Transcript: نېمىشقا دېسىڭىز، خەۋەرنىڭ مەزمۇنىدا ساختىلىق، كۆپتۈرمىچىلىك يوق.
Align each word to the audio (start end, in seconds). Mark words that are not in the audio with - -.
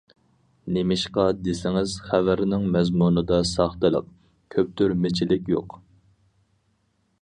نېمىشقا 0.77 1.25
دېسىڭىز، 1.47 1.93
خەۋەرنىڭ 2.07 2.65
مەزمۇنىدا 2.77 3.41
ساختىلىق، 3.53 4.11
كۆپتۈرمىچىلىك 4.57 5.57
يوق. 5.57 5.81